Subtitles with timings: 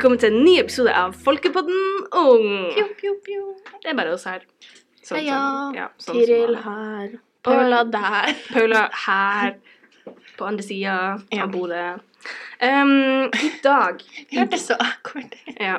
[0.00, 2.46] velkommen til en ny episode av Folkepodden Ung.
[2.72, 3.40] Pjo, pjo, pjo.
[3.82, 4.46] Det er bare oss her.
[5.04, 5.34] Sånn Heia.
[5.36, 7.10] Sånn, ja, sånn Tiril her.
[7.44, 8.30] Paula der.
[8.54, 9.58] Paula her,
[10.38, 10.94] på andre sida
[11.28, 11.42] Ja.
[11.44, 12.00] av bordet.
[12.64, 14.00] Um, I dag
[14.32, 15.52] Hørtes så akkurat ut.
[15.60, 15.76] Ja.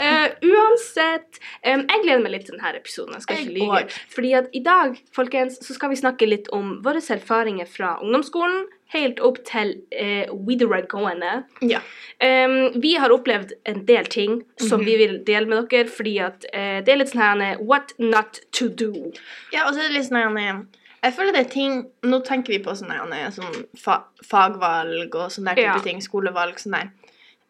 [0.00, 3.20] uh, uansett um, Jeg gleder meg litt til denne episoden.
[3.20, 3.98] Jeg skal ikke òg.
[4.16, 8.62] Fordi at i dag folkens, så skal vi snakke litt om våre erfaringer fra ungdomsskolen
[8.92, 11.44] helt opp til eh, videregående.
[11.62, 11.80] Ja.
[12.22, 14.84] Um, vi har opplevd en del ting som Mhm.
[14.86, 18.40] vi vil dele med dere, fordi at eh, det er litt sånn her What not
[18.52, 19.12] to do.
[19.52, 20.66] ja, og så er det litt sånn her,
[21.04, 25.54] Jeg føler det er ting Nå tenker vi på sånne sånn fa fagvalg og sånne
[25.56, 25.78] type Ja.
[25.78, 26.00] ting.
[26.00, 26.54] Skolevalg.
[26.58, 26.90] sånn der.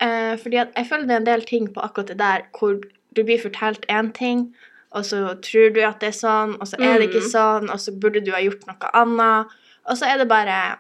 [0.01, 2.81] Eh, fordi jeg føler det er en del ting på akkurat det der hvor
[3.15, 4.55] du blir fortalt én ting,
[4.93, 7.33] og så tror du at det er sånn, og så er det ikke Mm.
[7.33, 9.47] sånn, og så burde du ha gjort noe annet.
[9.87, 10.79] Og så er det bare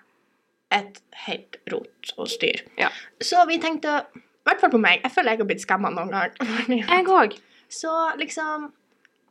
[0.73, 2.62] et helt rot og styr.
[2.81, 2.89] Ja.
[3.23, 5.01] Så vi tenkte I hvert fall på meg.
[5.05, 6.33] Jeg føler jeg har blitt skamma noen ganger.
[6.97, 7.37] Jeg òg.
[7.73, 8.70] Så liksom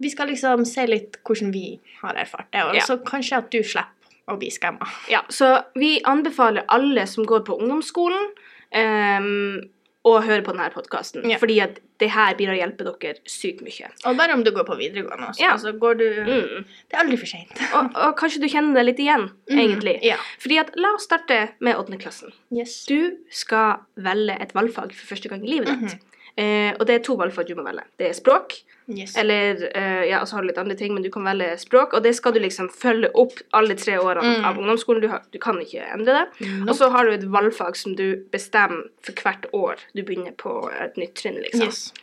[0.02, 2.86] Vi skal liksom se litt hvordan vi har erfart det, og Ja.
[2.88, 3.98] så kanskje at du slipper
[4.32, 4.88] å bli skamma.
[5.12, 8.32] Ja, så vi anbefaler alle som går på ungdomsskolen,
[8.72, 9.62] em,
[10.08, 11.26] å høre på denne podkasten.
[11.30, 11.38] Ja.
[11.42, 13.92] Fordi at det her blir å hjelpe dere sykt mye.
[14.10, 15.44] Og bare om du går på videregående også.
[15.44, 15.52] Ja.
[15.54, 16.66] Altså går du Mm.
[16.90, 17.52] Det er aldri for seint.
[17.78, 19.98] Og, og kanskje du kjenner det litt igjen, egentlig.
[20.06, 20.18] Ja.
[20.42, 22.34] Fordi at, La oss starte med åttendeklassen.
[22.56, 22.80] Yes.
[22.90, 25.92] Du skal velge et valgfag for første gang i livet ditt.
[25.94, 26.08] Mhm.
[26.38, 27.84] Eh, og det er to valgfag du må velge.
[28.00, 28.56] Det er språk,
[28.90, 29.16] yes.
[29.18, 31.94] eller eh, Ja, så har du litt andre ting, men du kan velge språk.
[31.94, 34.46] Og det skal du liksom følge opp alle tre årene Mm.
[34.46, 35.02] av ungdomsskolen.
[35.02, 36.48] Du, har, du kan ikke endre det.
[36.70, 40.54] Og så har du et valgfag som du bestemmer for hvert år du begynner på
[40.72, 41.68] et nytt trinn, liksom.
[41.68, 41.94] yes.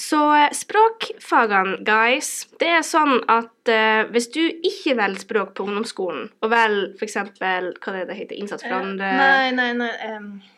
[0.00, 5.66] Så eh, språkfagene, guys, det er sånn at eh, hvis du ikke velger språk på
[5.68, 9.90] ungdomsskolen, og velger eksempel, hva det, heter, innsats for andre Eh, Nei, nei, nei.
[10.08, 10.55] em, sånn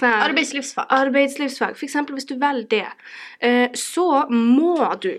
[0.00, 0.86] her- arbeidslivsfag.
[0.90, 2.86] Arbeidslivsfag, for eksempel hvis du velger det,
[3.40, 5.18] eh, så må du,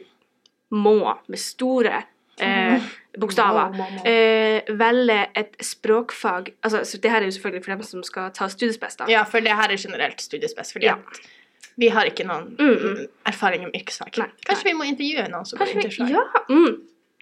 [0.72, 2.03] må, med store
[2.41, 2.81] eh,
[3.19, 4.06] bokstaver, Må, må, må.
[4.06, 6.50] eh, velge et språkfag.
[6.63, 9.06] Altså, så det her er jo selvfølgelig for dem som skal ta studiespes, da.
[9.09, 10.96] Ja, for det her er generelt studiespes, fordi Ja.
[11.78, 13.07] vi har ikke noen Mm, mm.
[13.25, 14.18] erfaring med yrkesfag.
[14.18, 16.09] Nei, Kanskje vi må intervjue noen som Kanskje går yrkesfag.
[16.09, 16.66] ja, mm,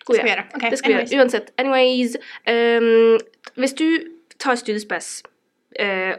[0.05, 0.45] god Det skal vi gjøre.
[0.55, 0.75] Okay.
[0.75, 1.21] Skal vi gjøre.
[1.21, 1.51] Uansett.
[1.57, 2.15] Anyways.
[2.47, 3.17] Um,
[3.57, 3.99] hvis du
[4.39, 5.23] tar studiespes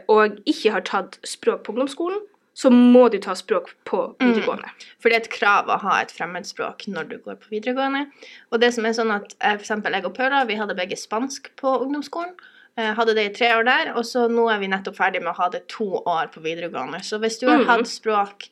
[0.07, 2.19] og ikke har tatt språk på ungdomsskolen,
[2.55, 4.29] så må du ta språk på Mm.
[4.33, 4.69] videregående.
[4.99, 8.05] For det er et krav å ha et fremmedspråk når du går på videregående.
[8.51, 9.57] Og det som er sånn at f.eks.
[9.57, 12.31] for eksempel jeg og Paula, vi hadde begge spansk på ungdomsskolen.
[12.77, 15.33] Eh, hadde det i tre år der, og så nå er vi nettopp ferdig med
[15.33, 17.03] å ha det to år på videregående.
[17.03, 17.67] Så hvis du har mm.
[17.67, 18.49] hatt språk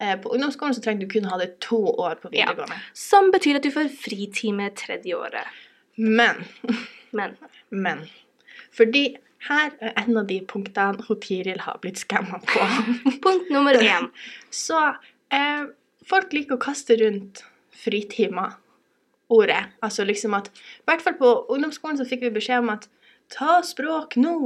[0.00, 2.46] eh, på ungdomsskolen, så trenger du kun ha det to år på Ja.
[2.50, 2.80] videregående.
[2.92, 5.46] Som betyr at du får fritime tredje året.
[5.96, 6.44] Men,
[7.12, 7.36] Men
[7.70, 8.08] men
[8.74, 9.16] Fordi
[9.48, 12.68] her er en av de punktene hun Tiril har blitt skamma på.
[13.24, 14.08] punkt nummer én.
[14.50, 14.78] Så
[15.34, 15.66] eh,
[16.08, 17.44] folk liker å kaste rundt
[17.84, 19.62] fritimer-ordet.
[19.84, 22.88] Altså liksom at I hvert fall på ungdomsskolen så fikk vi beskjed om at
[23.32, 24.36] ta språk nå,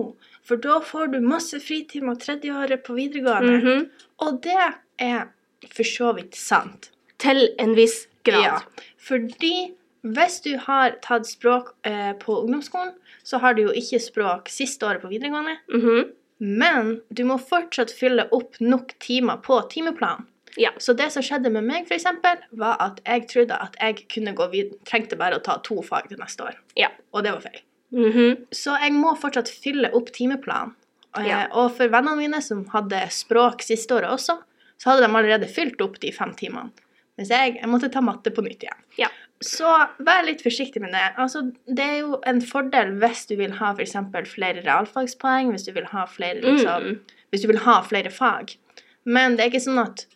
[0.47, 3.59] for da får du masse fritimer tredje året på videregående.
[3.59, 3.89] Mhm.
[4.27, 4.61] Og det
[4.99, 5.29] er
[5.71, 6.91] for så vidt sant.
[7.19, 8.43] Til en viss grad.
[8.43, 9.75] Ja, fordi
[10.15, 12.95] hvis du har tatt språk eh, på ungdomsskolen,
[13.27, 15.59] så har du jo ikke språk siste året på videregående.
[15.75, 16.15] Mhm.
[16.41, 20.27] Men du må fortsatt fylle opp nok timer på timeplanen.
[20.57, 20.71] Ja.
[20.79, 24.33] Så det som skjedde med meg, for eksempel, var at jeg trodde at jeg kunne
[24.39, 26.55] gå videre, trengte bare å ta to fag til neste år.
[26.79, 26.89] Ja.
[27.13, 27.61] Og det var feil.
[27.95, 28.47] Mhm.
[28.55, 30.75] Så jeg må fortsatt fylle opp timeplanen.
[31.19, 31.47] Eh, Ja.
[31.53, 34.39] Og for vennene mine som hadde språk siste året også,
[34.79, 36.71] så hadde de allerede fylt opp de fem timene.
[37.19, 38.79] Mens jeg, jeg måtte ta matte på nytt igjen.
[38.97, 39.09] Ja.
[39.45, 39.71] Så
[40.03, 41.05] vær litt forsiktig med det.
[41.17, 43.95] Altså, det er jo en fordel hvis du vil ha f.eks.
[44.35, 47.01] flere realfagspoeng, hvis du vil ha flere liksom, Mm.
[47.31, 48.57] hvis du vil ha flere fag.
[49.05, 50.07] Men det er ikke sånn at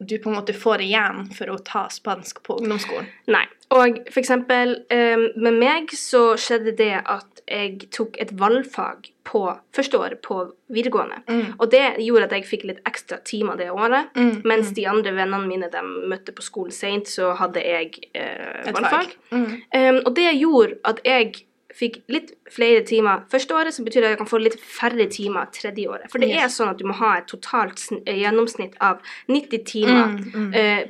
[0.00, 3.06] du på en måte får igjen for å ta spansk på ungdomsskolen.
[3.28, 3.44] Nei.
[3.70, 9.42] Og for eksempel em, med meg så skjedde det at jeg tok et valgfag på
[9.74, 10.40] første året på
[10.74, 11.20] videregående.
[11.30, 11.52] Mm.
[11.58, 14.10] Og det gjorde at jeg fikk litt ekstra timer det året.
[14.18, 18.66] Mm, Mens de andre vennene mine de møtte på skolen seint, så hadde jeg eh,
[18.74, 19.14] valgfag.
[19.34, 19.46] Mm.
[19.78, 21.44] Em, og det gjorde at jeg
[21.80, 25.46] fikk litt flere timer første året, som betyr at jeg kan få litt færre timer
[25.54, 26.10] tredje året.
[26.10, 26.42] For det Yes.
[26.42, 28.98] er sånn at du må ha et totalt eh, gjennomsnitt av
[29.30, 30.54] 90 timer Mm, mm.
[30.54, 30.88] eh,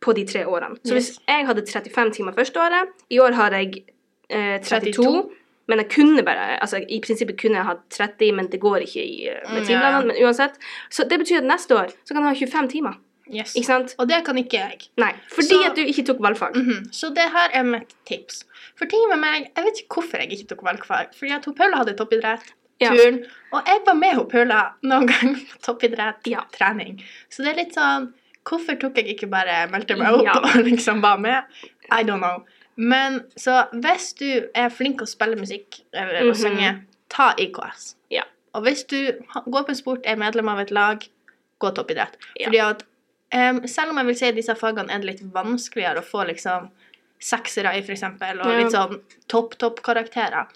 [0.00, 0.76] på de tre årene.
[0.84, 3.84] Så hvis jeg hadde 35 timer første året, i år har jeg
[4.30, 5.30] eh, 32, 32.
[5.68, 9.02] men jeg kunne bare altså I prinsippet kunne jeg hatt 30, men det går ikke
[9.04, 10.06] i, eh, med Mm, timeplanene.
[10.06, 10.54] Men uansett.
[10.90, 12.94] Så det betyr at neste år så kan jeg ha 25 timer.
[13.30, 13.52] Yes.
[13.56, 13.94] Ikke sant?
[13.98, 14.78] Og det kan ikke jeg.
[14.96, 15.12] Nei.
[15.28, 16.54] Fordi Så- at du ikke tok valgfag.
[16.56, 16.86] Mhm.
[16.92, 18.44] Så det her er mitt tips.
[18.76, 21.12] For ting med meg Jeg vet ikke hvorfor jeg ikke tok valgfag.
[21.14, 22.90] Fordi at Paula hadde toppidrett, Ja.
[22.90, 26.40] turn, Og jeg var med Paula noen gang på toppidrett, Ja.
[26.52, 27.02] trening.
[27.28, 28.12] Så det er litt sånn
[28.48, 30.36] Hvorfor tok jeg ikke bare meldte meg opp Ja.
[30.56, 31.44] og liksom var med?
[31.92, 32.44] I don't know.
[32.76, 36.36] Men så hvis du er flink til å spille musikk eller å Mhm.
[36.42, 36.72] synge,
[37.10, 37.94] ta IKS.
[38.10, 38.22] Ja.
[38.54, 38.96] Og hvis du
[39.50, 41.02] går på en sport, er medlem av et lag,
[41.60, 42.16] gå toppidrett.
[42.38, 42.46] Ja.
[42.48, 42.82] Fordi at
[43.34, 46.70] um, selv om jeg vil si at disse fagene er litt vanskeligere å få liksom
[47.20, 48.58] seksere i, eksempel, og Ja.
[48.62, 50.46] litt sånn topp-topp-karakterer,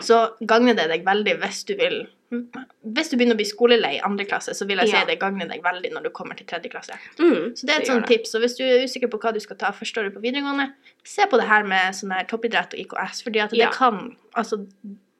[0.00, 4.00] så gagner det deg veldig hvis du vil Hvis du begynner å bli skolelei i
[4.04, 5.00] andre klasse, så vil jeg Ja.
[5.00, 6.94] si det gagner deg veldig når du kommer til tredje klasse.
[7.18, 8.34] Mm, Så det er et sånt tips.
[8.34, 10.72] Og hvis du er usikker på hva du skal ta første året på videregående,
[11.04, 13.70] se på det her med sånn her toppidrett og IKS, fordi at det Ja.
[13.70, 14.66] kan Altså,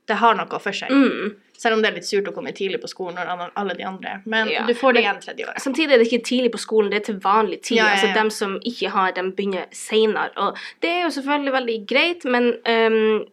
[0.07, 0.89] det har noe for seg.
[0.91, 1.37] Mm.
[1.57, 4.23] Selv om det er litt surt å komme tidlig på skolen når alle- de andre.
[4.27, 4.67] Men Ja.
[4.67, 5.61] du får det igjen tredje året.
[5.61, 7.77] Samtidig er det ikke tidlig på skolen, det er til vanlig tid.
[7.77, 7.95] Ja, ja, ja.
[8.09, 10.31] Altså dem som ikke har, dem begynner senere.
[10.37, 13.27] Og det er jo selvfølgelig veldig greit, men, um,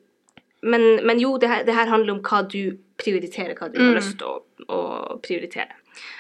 [0.62, 3.88] men, men jo, det her, det her handler om hva du prioriterer, hva du Mm.
[3.94, 5.72] har lyst til å, å prioritere.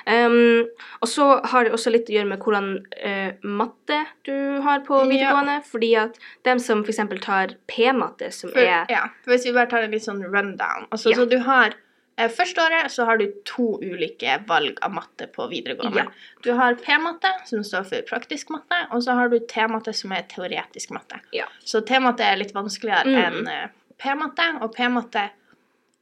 [0.08, 0.66] Um,
[1.02, 2.70] og så har det også litt å gjøre med hvordan
[3.06, 4.34] uh, matte du
[4.66, 5.10] har på Ja.
[5.12, 5.60] videregående.
[5.70, 7.00] Fordi at dem som f.eks.
[7.22, 11.12] tar P-matte, som For, er ja, hvis vi bare tar en litt sånn rundown altså,
[11.14, 11.18] Ja.
[11.22, 11.74] Så du har
[12.18, 16.04] eh, Første året så har du to ulike valg av matte på videregående.
[16.04, 16.12] Ja.
[16.44, 20.24] Du har P-matte, som står for praktisk matte, og så har du T-matte, som er
[20.28, 21.22] teoretisk matte.
[21.32, 21.46] Ja.
[21.64, 23.24] Så T-matte er litt vanskeligere Mm.
[23.24, 23.68] enn eh,
[24.00, 25.30] P-matte, og P-matte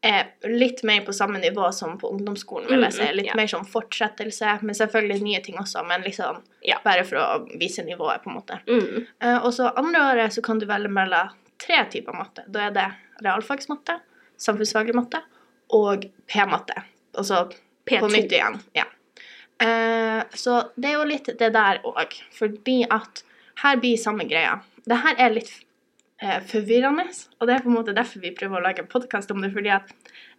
[0.05, 3.01] er litt mer på samme nivå som på ungdomsskolen, vil jeg si.
[3.07, 3.35] Mm, Litt ja.
[3.35, 6.77] mer som fortsettelse, men selvfølgelig nye ting også, men liksom Ja.
[6.83, 8.59] bare for å vise nivået, på en måte.
[8.67, 12.43] mm, Uh, og så andre året så kan du velge mellom tre typer matte.
[12.47, 12.85] Da er det
[13.25, 13.99] realfagsmatte,
[14.37, 15.21] samfunnsfaglig matte
[15.73, 16.83] og P-matte.
[17.17, 17.47] Altså
[17.85, 17.99] P2.
[17.99, 18.59] på nytt igjen.
[18.77, 18.85] Ja.
[19.57, 23.23] Uh, så det er jo litt det der òg, fordi at
[23.63, 24.59] her blir samme greia.
[24.85, 25.49] Det her er litt
[26.23, 27.07] eh, forvirrende,
[27.39, 29.51] og det er på en måte derfor vi prøver å lage en podkast om det,
[29.53, 29.93] fordi at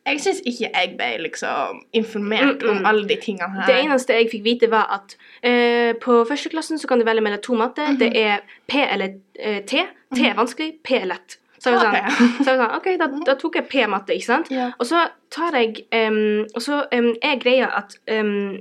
[0.09, 2.71] jeg syns ikke jeg ble liksom informert Mm, mm.
[2.71, 3.67] om alle de tingene her.
[3.67, 7.43] Det eneste jeg fikk vite, var at eh, på førsteklassen så kan du velge mellom
[7.43, 7.85] to matte.
[7.85, 7.99] -hmm.
[7.99, 9.85] Det er P eller eh, T.
[10.15, 11.39] T er vanskelig, P er lett.
[11.59, 14.51] Så jeg var sånn, så jeg sånn OK, da, da tok jeg P-matte, ikke sant?
[14.55, 14.71] Ja.
[14.79, 18.61] Og så tar jeg um, Og så um, er greia at em,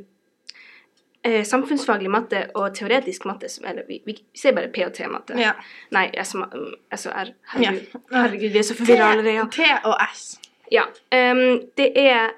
[1.26, 5.38] eh, samfunnsfaglig matte og teoretisk matte som, Eller vi, vi sier bare P og T-matte.
[5.40, 5.54] Ja.
[5.96, 7.32] Nei, S og R.
[7.54, 9.48] herregud, vi er så forvirra allerede.
[9.54, 10.28] T og S.
[10.74, 10.88] Ja.
[11.14, 12.36] Um, det er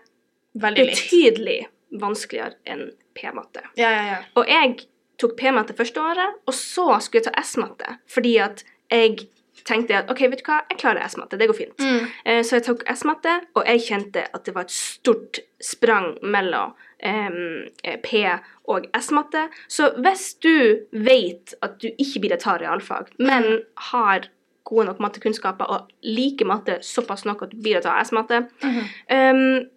[0.59, 1.59] Veldig betydelig betydelig
[2.01, 3.63] vanskeligere enn P-matte.
[3.79, 4.17] Ja, ja, ja.
[4.37, 4.75] Og jeg
[5.19, 9.27] tok P-matte første året, og så skulle jeg ta S-matte, fordi at jeg
[9.65, 11.79] tenkte jeg at OK, vet du hva, jeg klarer S-matte, det går fint.
[11.79, 12.07] Mm.
[12.25, 16.75] Eh, Så jeg tok S-matte, og jeg kjente at det var et stort sprang mellom
[16.99, 18.23] eh, P
[18.69, 19.47] og S-matte.
[19.67, 24.29] Så hvis du vet at du ikke blir ta realfag, men har
[24.69, 28.69] gode nok mattekunnskaper og liker matte såpass nok at du blir å ta S-matte, mm
[28.69, 28.85] -hmm.
[29.33, 29.69] um,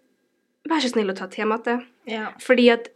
[0.69, 1.81] vær så snill å ta T-matte.
[2.06, 2.32] Ja.
[2.40, 2.88] Fordi at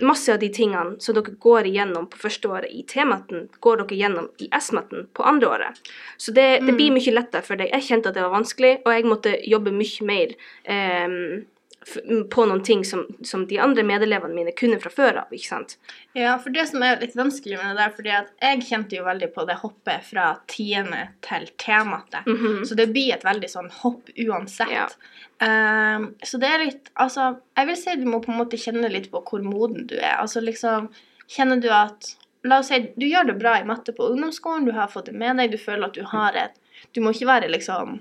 [0.00, 3.96] masse av de tingene som dere går igjennom på første året i T-matten, går dere
[3.96, 5.80] igjennom i S-matten på andre året.
[6.16, 7.72] Så det, det blir mye lettere for deg.
[7.74, 11.51] Jeg kjente at det var vanskelig, og jeg måtte jobbe mye mer f
[12.30, 15.76] på noen ting som, som de andre medelevene mine kunne fra før av, ikke sant?
[16.16, 19.06] Ja, for det som er litt vanskelig med det der, fordi at jeg kjente jo
[19.06, 22.22] veldig på det hoppet fra tiende til T-matte.
[22.26, 22.64] -hmm.
[22.64, 24.70] Så det blir et veldig sånn hopp uansett.
[24.70, 24.88] Ja.
[25.42, 28.88] Um, så det er litt Altså, jeg vil si du må på en måte kjenne
[28.88, 30.20] litt på hvor moden du er.
[30.20, 30.88] Altså liksom
[31.28, 34.72] Kjenner du at La oss si du gjør det bra i matte på ungdomsskolen, du
[34.72, 36.58] har fått det med deg, du føler at du har et
[36.94, 38.00] Du må ikke være liksom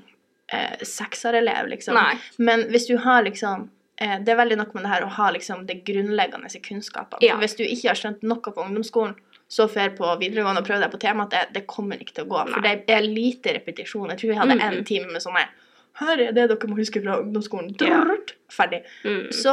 [0.54, 1.96] eh, sekserelev, liksom.
[1.98, 2.16] Nei.
[2.38, 3.70] Men hvis du har liksom
[4.02, 7.22] eh, Det er veldig nok med det her å ha liksom det grunnleggende kunnskapene.
[7.26, 7.36] Ja.
[7.42, 9.16] Hvis du ikke har skjønt noe på ungdomsskolen,
[9.52, 12.30] så drar på videregående og prøv deg på temaet, det, det kommer ikke til å
[12.32, 12.44] gå.
[12.54, 12.76] For Nei.
[12.88, 14.08] det er lite repetisjon.
[14.14, 14.86] Jeg tror vi hadde én Mhm.
[14.88, 15.46] time med sånne
[16.00, 17.74] Her er det dere må huske fra ungdomsskolen.
[17.76, 18.80] Drrrt, Ferdig.
[19.04, 19.28] Mm.
[19.36, 19.52] Så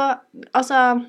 [0.55, 1.05] altså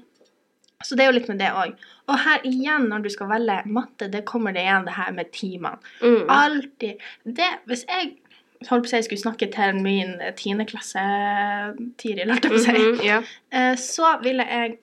[0.83, 1.75] Så det er jo litt med det òg.
[2.09, 5.31] Og her igjen, når du skal velge matte, det kommer det igjen det her med
[5.33, 5.79] timene.
[6.03, 6.25] Mm.
[6.29, 6.99] Alltid.
[7.25, 8.17] Det, hvis jeg
[8.69, 11.05] holdt på å si jeg skulle snakke til min tiendeklasse
[12.01, 13.77] Tiril, holdt jeg på å si, mm -hmm, yeah.
[13.77, 14.79] så ville jeg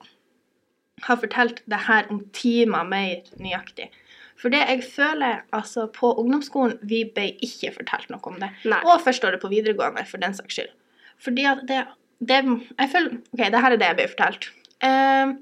[1.06, 3.90] ha fortalt det her om timer mer nøyaktig.
[4.38, 8.50] For det jeg føler altså på ungdomsskolen, vi ble ikke fortalt noe om det.
[8.70, 8.80] Nei.
[8.86, 10.70] Og førsteåret på videregående, for den saks skyld.
[11.18, 11.84] Fordi at det,
[12.22, 12.44] det
[12.78, 14.50] Jeg føler OK, det her er det jeg ble fortalt.
[14.86, 15.32] Eh,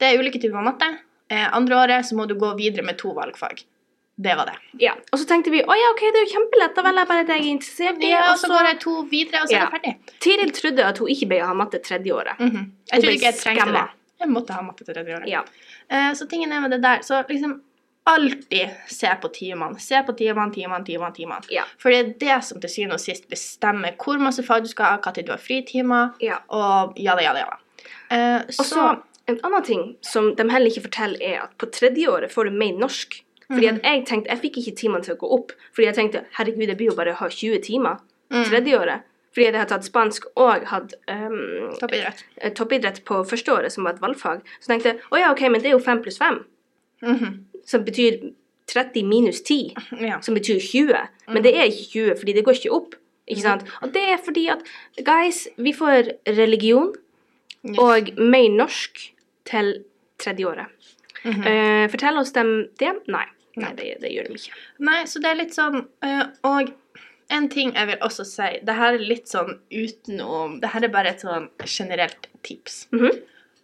[0.00, 0.90] det er ulike typer matte.
[1.32, 3.64] Eh, andre året så må du gå videre med to valgfag.
[4.16, 4.54] Det var det.
[4.78, 4.92] ja.
[5.12, 7.24] Og så tenkte vi å ja, OK, det er jo kjempelett, da velger jeg bare
[7.26, 8.10] det jeg er interessert i.
[8.12, 9.64] Ja, og så går jeg to videre, og så er Ja.
[9.66, 9.94] det ferdig.
[10.20, 12.38] Tiril trodde at hun ikke ble å ha matte tredje året.
[12.38, 12.70] Mm -hmm.
[12.92, 13.80] Jeg trodde ikke jeg trengte skamma.
[13.80, 13.90] det.
[14.20, 15.26] Jeg måtte ha matte tredje året.
[15.28, 15.40] Ja.
[15.92, 17.60] Uh, så tingen er med det der Så liksom
[18.06, 19.78] alltid se på timene.
[19.80, 21.12] Se på timene, timene, timene.
[21.14, 21.40] timene.
[21.50, 21.62] Ja.
[21.78, 24.84] For det er det som til syvende og sist bestemmer hvor masse fag du skal
[24.84, 26.36] ha, når du har fritimer, Ja.
[26.50, 27.56] og jada, jada, jada.
[28.10, 32.30] Eh, Og så en annen ting som de heller ikke forteller, er at på tredjeåret
[32.32, 33.22] får du mer norsk.
[33.52, 36.24] Fordi at jeg tenkte, jeg fikk ikke timene til å gå opp, fordi jeg tenkte
[36.38, 37.96] herregud, jeg blir jo bare å ha 20 timer
[38.30, 38.44] Mm.
[38.48, 39.02] tredjeåret.
[39.34, 42.24] Fordi jeg hadde tatt spansk og hatt um, toppidrett.
[42.56, 44.40] toppidrett på første året, som var et valgfag.
[44.60, 46.38] Så tenkte jeg å ja, ok, men det er jo 5 pluss 5,
[47.02, 47.38] -hmm.
[47.64, 48.32] som betyr
[48.66, 50.20] 30 minus 10 Ja.
[50.20, 50.96] som betyr 20.
[51.28, 52.94] Men det er ikke 20, fordi det går ikke opp.
[53.28, 53.62] Ikke sant?
[53.82, 54.58] Og det er fordi at
[55.04, 56.94] guys, vi får religion
[57.64, 57.78] Yes.
[57.78, 59.12] og mer norsk
[59.44, 59.84] til
[60.18, 60.66] tredjeåret.
[61.24, 61.46] Mhm.
[61.48, 62.92] Eh, fortell oss dem det?
[63.08, 63.24] Nei.
[63.56, 64.56] Nei, det, det gjør de ikke.
[64.80, 66.72] Nei, så det er litt sånn eh, Og
[67.30, 70.92] en ting jeg vil også si Det her er litt sånn utenom Det her er
[70.92, 72.88] bare et sånn generelt tips.
[72.92, 73.12] Mhm.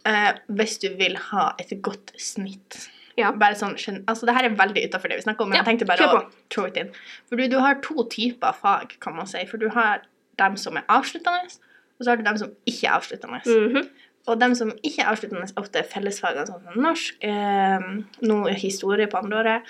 [0.06, 2.86] Eh, hvis du vil ha et godt snitt.
[3.18, 3.32] Ja.
[3.36, 3.74] Bare sånn,
[4.08, 6.06] altså Det her er veldig utafor det vi snakker om, men Ja, jeg tenkte bare
[6.06, 6.30] å på.
[6.54, 6.92] throw it in.
[7.28, 9.42] For du, du har to typer fag, kan man si.
[9.50, 10.06] For du har
[10.38, 11.50] dem som er avsluttende,
[11.98, 13.42] og så har du dem som ikke er avsluttende.
[13.44, 13.90] Mhm.
[14.28, 17.78] Og dem som ikke er avsluttende, ofte fellesfagene sånn som norsk, eh,
[18.22, 19.62] noe historie på andre året,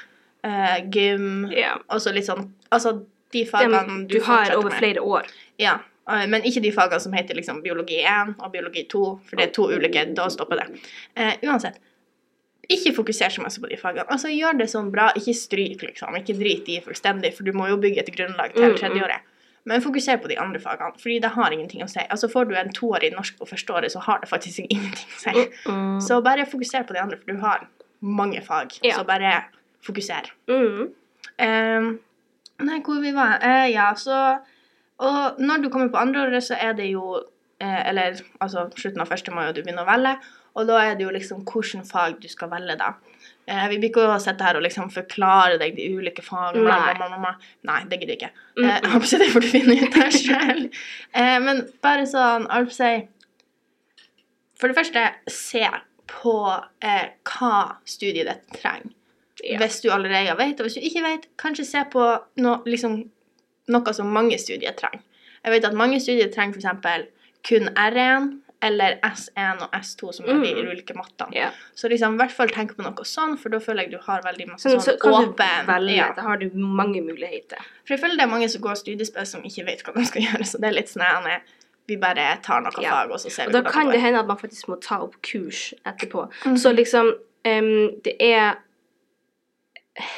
[0.44, 1.76] eh, gym, Ja.
[1.88, 4.78] og så litt sånn Altså de fagene du har over med.
[4.78, 5.26] flere år.
[5.58, 5.78] Ja,
[6.08, 9.48] eh, men ikke de fagene som heter liksom biologi 1 og biologi 2, for det
[9.48, 10.80] er to ulike, da stopper det.
[11.16, 11.76] Eh, uansett,
[12.68, 14.06] ikke fokuser så mye på de fagene.
[14.08, 16.14] Altså, gjør det sånn bra, ikke stryk, liksom.
[16.16, 18.78] Ikke drit i fullstendig, for du må jo bygge et grunnlag til Mm, mm.
[18.78, 19.20] tredjeåret.
[19.68, 22.00] Men fokuser på de andre fagene, fordi det har ingenting å si.
[22.10, 25.16] Altså, får du en toer i norsk på første året, så har det faktisk ingenting
[25.16, 25.46] å si.
[25.68, 25.98] Mm.
[26.04, 27.66] Så bare fokuser på de andre, for du har
[28.00, 28.78] mange fag.
[28.84, 28.96] Ja.
[28.96, 29.34] Så bare
[29.86, 30.32] fokuser.
[30.48, 30.94] Mm.
[31.40, 31.90] Um,
[32.64, 33.38] nei, hvor vi var?
[33.44, 34.38] uh, ja, så
[35.00, 37.14] Og når du kommer på andreåret, så er det jo
[37.60, 40.18] eh, Eller altså, slutten av første må jo du begynne å velge,
[40.54, 42.94] og da er det jo liksom hvilket fag du skal velge, da.
[43.50, 46.64] Eh, vi blir ikke å sitte her og liksom forklare deg de ulike fagene.
[46.66, 46.94] Nei.
[46.98, 47.34] bla, bla, bla,
[47.66, 48.32] Nei, det gidder jeg ikke.
[48.58, 50.62] Eh, jeg håper ikke det får du finne ut av sjøl.
[51.14, 53.06] Eh, men bare sånn, Alf sier
[54.60, 55.64] For det første, se
[56.10, 56.34] på
[56.84, 57.54] eh, hva
[57.88, 58.90] studiet ditt trenger
[59.40, 59.56] Ja.
[59.62, 60.58] hvis du allerede vet.
[60.60, 62.02] Og hvis du ikke vet, kanskje se på
[62.44, 62.98] no, liksom,
[63.72, 65.00] noe som mange studier trenger.
[65.40, 67.08] Jeg vet at mange studier trenger f.eks.
[67.48, 68.26] kun R1
[68.62, 70.68] eller S1 og S2, som er de Mm.
[70.70, 71.32] ulike mattene.
[71.34, 71.52] Yeah.
[71.74, 74.20] Så liksom, i hvert fall tenk på noe sånn, for da føler jeg du har
[74.22, 75.96] veldig masse Sånn, så kan du åpen velge.
[75.96, 76.12] ja.
[76.12, 77.58] Da har du mange muligheter.
[77.86, 80.22] For jeg føler det er mange som går studiespes som ikke vet hva de skal
[80.26, 81.42] gjøre, så det er litt sånn at
[81.88, 82.90] vi bare tar noe Ja.
[83.02, 85.00] fag, og så ser Og vi da kan det hende at man faktisk må ta
[85.02, 86.28] opp kurs etterpå.
[86.44, 86.56] Mhm.
[86.58, 87.14] Så liksom
[87.44, 88.56] um, Det er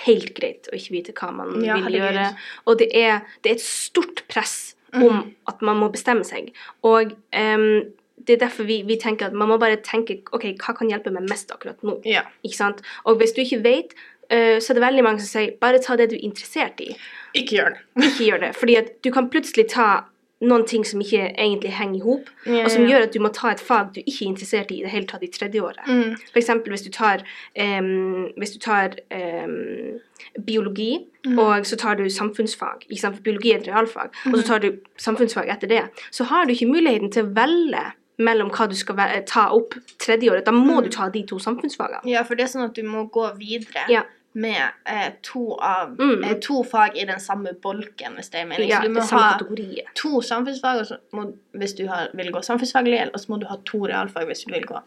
[0.07, 2.13] helt greit å ikke vite hva man Ja, vil herregud.
[2.13, 2.37] gjøre.
[2.67, 5.35] Og det er, det er et stort press om Mhm.
[5.49, 6.53] at man må bestemme seg.
[6.85, 7.93] Og em,
[8.27, 11.13] det er derfor vi, vi tenker at man må bare tenke OK, hva kan hjelpe
[11.15, 11.99] meg mest akkurat nå?
[12.09, 12.25] Ja.
[12.47, 12.83] Ikke sant?
[13.09, 13.97] Og hvis du ikke vet,
[14.29, 16.93] uh, så er det veldig mange som sier bare ta det du er interessert i.
[17.35, 17.85] Ikke gjør det.
[18.09, 18.55] Ikke gjør det.
[18.59, 19.91] Fordi at du kan plutselig ta
[20.43, 23.31] noen ting som ikke egentlig henger i hop, Ja, og som gjør at du må
[23.35, 25.87] ta et fag du ikke er interessert i i det hele tatt i tredje året.
[25.87, 26.17] Mm.
[26.39, 27.23] Eksempel hvis du tar,
[27.55, 30.01] um, hvis du tar um,
[30.43, 31.39] biologi, mm.
[31.39, 32.89] og så tar du samfunnsfag.
[32.89, 33.21] Ikke sant?
[33.21, 34.11] For biologi er et realfag.
[34.33, 35.83] Og så tar du samfunnsfag etter det.
[36.11, 37.85] Så har du ikke muligheten til å velge
[38.19, 40.47] mellom hva du skal ta opp tredje året.
[40.47, 40.83] Da må mm.
[40.85, 42.05] du ta de to samfunnsfagene.
[42.11, 44.03] Ja, for det er sånn at du må gå videre Ja.
[44.33, 46.25] med eh, to, av, Mm.
[46.25, 48.69] eh, to fag i den samme bolken, hvis det er meningen.
[48.69, 49.89] Ja, så du må ha kategorier.
[49.95, 53.87] to samfunnsfag må, hvis du har, vil gå samfunnsfaglig, og så må du ha to
[53.87, 54.81] realfag hvis du vil gå.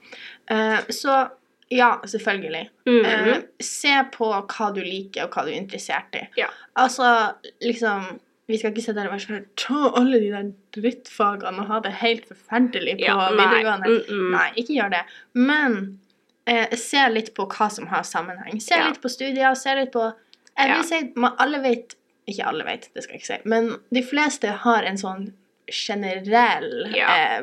[0.51, 1.27] Uh, så
[1.71, 2.69] ja, selvfølgelig.
[2.85, 3.37] Mm -hmm.
[3.37, 6.27] uh, se på hva du liker, og hva du er interessert i.
[6.37, 6.47] Ja.
[6.75, 11.63] Altså, liksom Vi skal ikke sitte der og være sånn Ta alle de der drittfagene
[11.63, 13.39] og ha det helt forferdelig på Ja, nei.
[13.41, 13.87] videregående.
[13.89, 14.31] Mm, mm.
[14.35, 15.03] Nei, ikke gjør det.
[15.33, 15.99] Men
[16.47, 18.61] eh, se litt på hva som har sammenheng.
[18.61, 18.87] Se Ja.
[18.89, 20.13] litt på studier, se litt på
[20.57, 21.95] Jeg vil si man, alle vet
[22.27, 25.33] Ikke alle vet, det skal jeg ikke si, men de fleste har en sånn
[25.69, 27.07] generell Ja.
[27.37, 27.41] eh,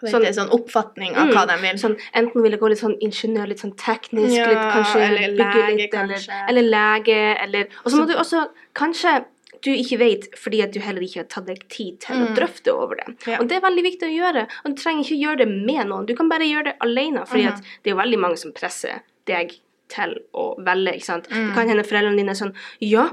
[0.00, 1.76] Sånn- det, sånn oppfatning av Mm, hva de vil.
[1.76, 5.28] Sånn, enten vil jeg gå litt sånn ingeniør, litt sånn teknisk, Ja, litt kanskje eller
[5.28, 6.48] lege, litt, eller, kanskje.
[6.48, 9.24] eller lege, eller Og så Så- må du også kanskje
[9.62, 12.34] du ikke vet fordi at du heller ikke har tatt deg tid til å Mm.
[12.36, 13.14] drøfte over det.
[13.26, 13.38] Ja.
[13.40, 14.46] Og det er veldig viktig å gjøre.
[14.64, 16.06] Og du trenger ikke gjøre det med noen.
[16.06, 17.26] Du kan bare gjøre det alene.
[17.26, 17.48] Fordi mm.
[17.52, 19.56] at det er veldig mange som presser deg
[19.88, 20.94] til å velge.
[20.94, 21.28] ikke sant?
[21.30, 21.46] Mm.
[21.48, 23.10] Det kan hende foreldrene dine er sånn Ja,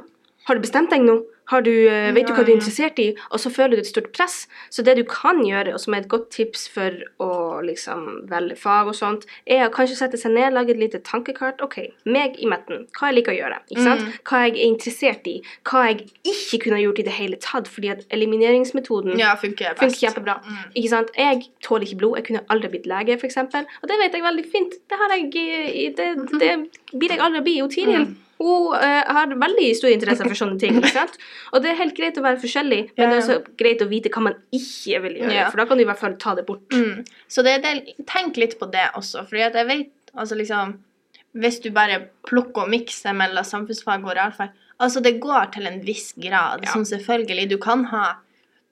[0.47, 1.23] har du bestemt deg nå?
[1.47, 3.87] Har du, eh, vet du hva du er interessert i, og så føler du et
[3.87, 4.47] stort press.
[4.69, 6.91] Så det du kan gjøre, og som er et godt tips for
[7.23, 10.99] å liksom velge fag og sånt, er å kanskje sette seg ned, lage et lite
[10.99, 11.61] tankekart.
[11.63, 14.01] OK, meg i midten, hva jeg liker å gjøre, ikke sant?
[14.01, 14.11] Mm.
[14.27, 17.89] Hva jeg er interessert i, hva jeg ikke kunne gjort i det hele tatt, fordi
[17.95, 19.79] at elimineringsmetoden Ja, funker best.
[19.79, 20.37] funker kjempebra.
[20.43, 20.71] Mm.
[20.75, 21.09] Ikke sant?
[21.17, 22.17] Jeg tåler ikke blod.
[22.17, 23.37] Jeg kunne aldri blitt lege, f.eks.
[23.37, 24.71] Og det vet jeg veldig fint.
[24.89, 26.53] Det, har jeg, i- det, det
[26.99, 27.61] blir jeg aldri å bli.
[27.61, 28.15] Og Tiril Mhm.
[28.37, 30.77] Hun eh, har veldig stor interesse for sånne ting.
[30.77, 31.15] ikke sant?
[31.51, 34.11] Og det er helt greit å være forskjellig, men det er også greit å vite
[34.13, 35.33] hva man ikke vil gjøre.
[35.33, 35.47] Ja.
[35.49, 36.67] For da kan du i hvert fall ta det bort.
[36.73, 37.01] Mm.
[37.31, 40.77] Så det, det, tenk litt på det også, fordi at jeg vet altså liksom
[41.37, 45.79] Hvis du bare plukker og mikser mellom samfunnsfag og realfag Altså, det går til en
[45.81, 46.61] viss grad.
[46.65, 46.71] Ja.
[46.71, 48.03] Som selvfølgelig, du kan ha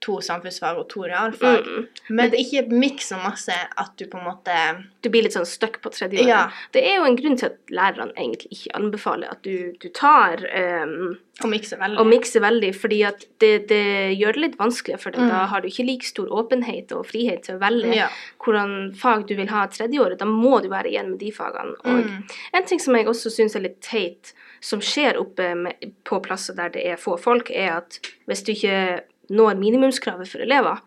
[0.05, 1.87] to samfunnsfag og to realfag, Mm.
[2.19, 4.57] men ikke miks så masse at du på en måte
[5.05, 6.27] Du blir litt sånn stuck på tredje året.
[6.27, 6.43] Ja.
[6.73, 10.41] Det er jo en grunn til at lærerne egentlig ikke anbefaler at du, du tar
[10.83, 11.99] um, Og mikser veldig.
[12.01, 15.11] og mikser veldig, fordi at det, det gjør det litt vanskeligere for.
[15.19, 15.29] Mm.
[15.29, 18.07] Da har du ikke like stor åpenhet og frihet til å velge Ja.
[18.43, 20.17] hvordan fag du vil ha tredje året.
[20.17, 21.75] Da må du være igjen med de fagene.
[21.85, 22.23] Og Mm.
[22.53, 26.55] en ting som jeg også syns er litt teit, som skjer oppe med, på plasser
[26.55, 30.81] der det er få folk, er at hvis du ikke når minimumskravet for elever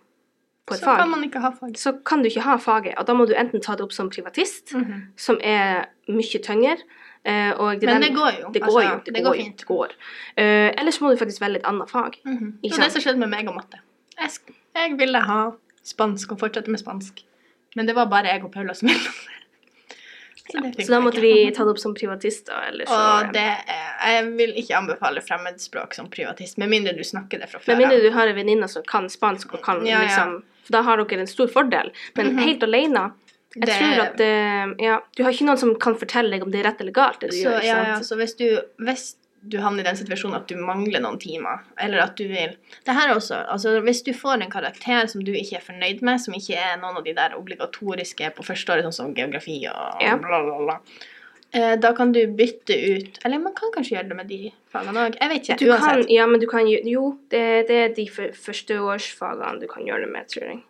[0.69, 2.95] på et Så fag, kan så kan du ikke ha faget.
[2.99, 5.03] Og da må du enten ta det opp som privatist, Mhm.
[5.17, 6.77] som er mye tyngre.
[7.25, 8.51] eh, og Men det går jo.
[8.53, 9.01] Det går Altså, jo.
[9.05, 9.65] Det, det går, går fint.
[9.67, 9.89] Går.
[10.39, 12.21] Uh, ellers må du faktisk velge et annet fag.
[12.25, 12.53] Mhm.
[12.63, 13.79] Ikke Så det som skjedde med meg og matte
[14.19, 14.31] Jeg,
[14.75, 15.51] jeg ville ha
[15.85, 17.23] spansk og fortsette med spansk,
[17.77, 19.38] men det var bare jeg og Paula som ville det.
[20.53, 22.57] Så, da måtte vi ta det opp som privatister.
[22.69, 27.03] Eller så, Og det er, jeg vil ikke anbefale fremmedspråk som privatist, med mindre du
[27.05, 29.85] snakker det fra før Med mindre du har en venninne som kan spansk, og kan
[29.87, 30.05] Ja, ja.
[30.07, 31.93] liksom For da har dere en stor fordel.
[32.17, 32.39] Men Mhm.
[32.45, 33.13] helt alene
[33.57, 36.51] Jeg Det- tror at det, ja, Du har ikke noen som kan fortelle deg om
[36.51, 37.57] det er rett eller galt, det du så, gjør.
[37.57, 41.01] ikke ja, ja, så hvis du, hvis du havner i den situasjonen at du mangler
[41.01, 45.07] noen timer, eller at du vil Det her også, altså Hvis du får en karakter
[45.07, 48.43] som du ikke er fornøyd med, som ikke er noen av de der obligatoriske på
[48.45, 50.17] første året, sånn som geografi og Ja.
[50.17, 50.79] bla, bla, bla,
[51.53, 55.07] eh, da kan du bytte ut Eller man kan kanskje gjøre det med de fagene
[55.07, 55.17] òg.
[55.21, 55.59] Jeg vet ikke.
[55.59, 56.11] Du kan, uansett.
[56.11, 60.13] ja, men du kan jo Jo, det, det er de førsteårsfagene du kan gjøre det
[60.13, 60.63] med, tror jeg.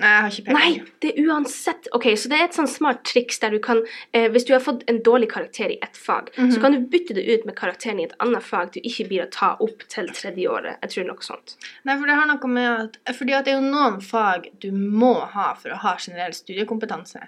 [0.00, 0.76] Nei, jeg har ikke peiling.
[0.78, 3.82] Nei, det er uansett Ok, så det er et sånn smart triks der du kan
[4.16, 6.52] eh, Hvis du har fått en dårlig karakter i ett fag, Mhm.
[6.54, 9.26] så kan du bytte det ut med karakteren i et annet fag du ikke blir
[9.26, 10.78] å ta opp til tredje året.
[10.82, 11.56] Jeg tror noe sånt.
[11.84, 12.70] Nei, for det har noe med
[13.04, 16.32] at Fordi at det er jo noen fag du må ha for å ha generell
[16.32, 17.20] studiekompetanse.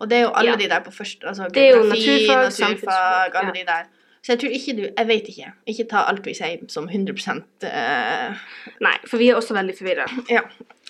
[0.00, 0.56] Og det er jo alle Ja.
[0.56, 3.52] de der på første Altså geografi, naturfag, naturfag, alle ja.
[3.52, 3.84] de der.
[4.22, 5.52] Så jeg tror ikke du Jeg vet ikke.
[5.66, 8.34] Ikke ta alt vi sier som 100 eh,
[8.80, 10.06] Nei, for vi er også veldig forvirra.
[10.28, 10.42] Ja.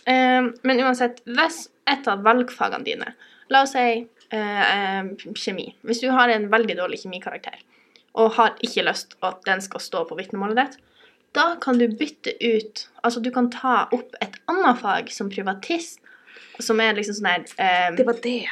[0.06, 3.14] Eh, men uansett, hvis et av valgfagene dine
[3.50, 5.74] La oss si eh, eh, kjemi.
[5.82, 7.58] Hvis du har en veldig dårlig kjemikarakter
[8.14, 10.78] og har ikke lyst at den skal stå på vitnemålet ditt,
[11.34, 16.00] da kan du bytte ut Altså, du kan ta opp et annet fag som privatist,
[16.60, 18.48] som er liksom sånn her eh, Det var det.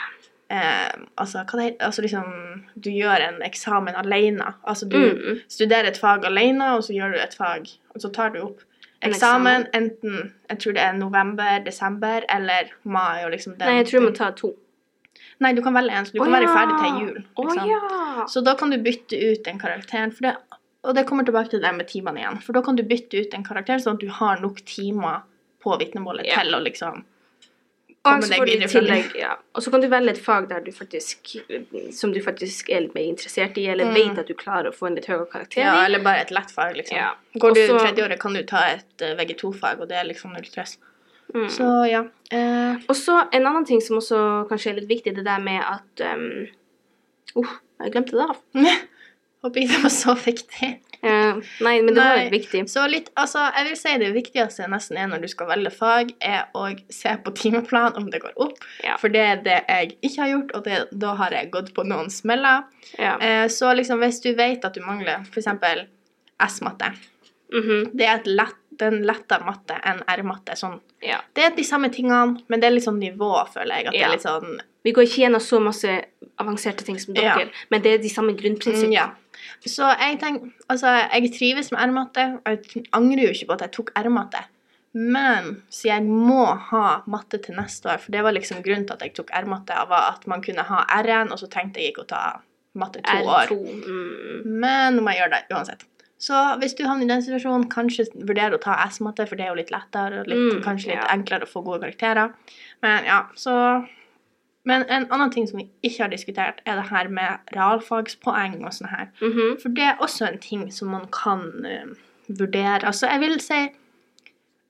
[0.51, 4.55] eh, Altså, hva det heter Altså liksom Du gjør en eksamen alene.
[4.65, 5.41] Altså, du Mm.
[5.49, 8.61] studerer et fag alene, og så gjør du et fag, og så tar du opp
[9.01, 13.77] En eksamen enten Jeg tror det er november, desember eller mai og liksom den Nei,
[13.83, 14.53] jeg tror vi må ta to.
[15.39, 16.55] Nei, du kan velge en, så du kan Å, være ja.
[16.57, 17.21] ferdig til jul.
[17.39, 17.69] Liksom.
[17.71, 18.25] ja!
[18.27, 20.11] Så da kan du bytte ut den karakteren.
[20.19, 20.33] Det,
[20.83, 22.41] og det kommer tilbake til det med timene igjen.
[22.43, 25.23] For da kan du bytte ut en karakter sånn at du har nok timer
[25.63, 26.43] på vitnemålet Ja.
[26.43, 27.05] til å liksom
[28.17, 29.35] Og så får du i tillegg, ja.
[29.55, 31.37] Og så kan du velge et fag du faktisk,
[31.93, 33.95] som du faktisk er litt mer interessert i, eller Mm.
[33.95, 36.51] vet at du klarer å få en litt høyere karakter Ja, eller bare et lett
[36.51, 36.97] fag, liksom.
[36.97, 37.15] Ja.
[37.39, 40.33] Går du Også- tredje året, kan du ta et uh, VG2-fag, og det er liksom
[40.33, 40.79] null stress.
[41.35, 41.49] Mm.
[41.51, 42.03] Så ja.
[42.33, 45.61] Eh, Og så en annen ting som også kanskje er litt viktig, det der med
[45.61, 46.47] at um,
[47.37, 48.37] uh, jeg glemte det av.
[49.45, 50.81] håper ikke det var så viktig.
[51.03, 52.25] Eh, nei, men det var Nei.
[52.25, 52.65] litt viktig.
[52.71, 56.11] Så litt, altså, jeg vil si det viktigste nesten er når du skal velge fag,
[56.21, 58.59] er å se på timeplan om det går opp.
[58.83, 58.97] Ja.
[58.99, 61.85] For det er det jeg ikke har gjort, og det, da har jeg gått på
[61.87, 62.65] noen smeller.
[62.99, 63.15] Ja.
[63.23, 65.47] Eh, så liksom hvis du vet at du mangler f.eks.
[66.49, 66.93] S-matte,
[67.49, 70.53] Mhm, det er et lett, en lettere matte enn R-matte.
[70.55, 70.81] Sånn.
[71.03, 71.21] ja.
[71.35, 73.87] Det er de samme tingene, men det er litt sånn nivå, føler jeg.
[73.87, 76.05] At det er litt sånn Vi går ikke gjennom så masse
[76.39, 79.09] avanserte ting som dere, men det er de samme grunnprinsippene.
[79.09, 79.28] Mm.
[79.67, 83.67] Så jeg tenker Altså, jeg trives med R-matte, og jeg angrer jo ikke på at
[83.67, 84.45] jeg tok R-matte.
[84.99, 88.97] Men så jeg må ha matte til neste år, for det var liksom grunnen til
[88.97, 92.07] at jeg tok R-matte, var at man kunne ha R-en, og så trengte jeg ikke
[92.07, 92.23] å ta
[92.79, 93.51] matte to år.
[93.53, 93.59] R2.
[93.85, 94.59] Mm.
[94.65, 95.85] Men nå må jeg gjøre det uansett.
[96.19, 99.53] Så hvis du havner i den situasjonen, kanskje vurdere å ta S-matte, for det er
[99.53, 101.07] jo litt lettere og litt, Mm, kanskje litt ja.
[101.15, 102.33] enklere å få gode karakterer.
[102.83, 103.55] Men ja, så
[104.69, 108.75] Men en annen ting som vi ikke har diskutert, er det her med realfagspoeng og
[108.77, 109.09] sånn her.
[109.23, 109.57] Mhm.
[109.63, 111.89] For det er også en ting som man kan uh,
[112.29, 113.69] vurdere Altså, jeg vil si